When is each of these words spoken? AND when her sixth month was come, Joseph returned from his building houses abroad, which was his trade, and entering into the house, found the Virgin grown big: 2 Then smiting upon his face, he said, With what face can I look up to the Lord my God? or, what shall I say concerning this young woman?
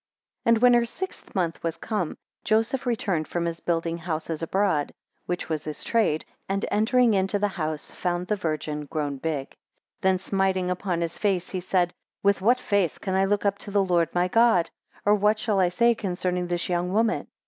AND 0.45 0.63
when 0.63 0.73
her 0.73 0.83
sixth 0.83 1.35
month 1.35 1.61
was 1.61 1.77
come, 1.77 2.17
Joseph 2.43 2.87
returned 2.87 3.27
from 3.27 3.45
his 3.45 3.59
building 3.59 3.99
houses 3.99 4.41
abroad, 4.41 4.95
which 5.27 5.47
was 5.47 5.63
his 5.65 5.83
trade, 5.83 6.25
and 6.49 6.65
entering 6.71 7.13
into 7.13 7.37
the 7.37 7.49
house, 7.49 7.91
found 7.91 8.25
the 8.25 8.35
Virgin 8.35 8.87
grown 8.87 9.17
big: 9.17 9.51
2 9.51 9.57
Then 10.01 10.17
smiting 10.17 10.71
upon 10.71 11.01
his 11.01 11.19
face, 11.19 11.51
he 11.51 11.59
said, 11.59 11.93
With 12.23 12.41
what 12.41 12.59
face 12.59 12.97
can 12.97 13.13
I 13.13 13.25
look 13.25 13.45
up 13.45 13.59
to 13.59 13.69
the 13.69 13.83
Lord 13.83 14.09
my 14.11 14.27
God? 14.27 14.71
or, 15.05 15.13
what 15.13 15.37
shall 15.37 15.59
I 15.59 15.69
say 15.69 15.93
concerning 15.93 16.47
this 16.47 16.67
young 16.67 16.91
woman? 16.91 17.27